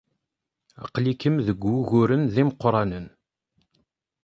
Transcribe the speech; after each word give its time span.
Aql-ikem 0.83 1.35
deg 1.47 1.59
wuguren 1.67 2.23
d 2.33 2.35
imeqranen. 2.41 3.07